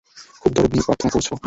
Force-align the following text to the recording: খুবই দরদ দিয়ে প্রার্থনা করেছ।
খুবই 0.41 0.53
দরদ 0.55 0.69
দিয়ে 0.71 0.85
প্রার্থনা 0.87 1.09
করেছ। 1.11 1.29